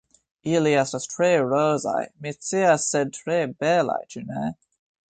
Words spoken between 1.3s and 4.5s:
rozaj, mi scias sed tre belaj, ĉu ne?